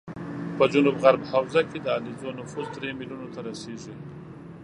په 0.57 0.63
جنوب 0.73 0.95
غرب 1.03 1.21
حوزه 1.31 1.61
کې 1.69 1.79
د 1.81 1.87
علیزو 1.95 2.29
نفوس 2.39 2.67
درې 2.75 2.89
ملیونو 2.99 3.27
ته 3.33 3.39
رسېږي 3.47 3.95